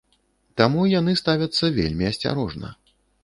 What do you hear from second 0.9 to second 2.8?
яны ставяцца вельмі асцярожна.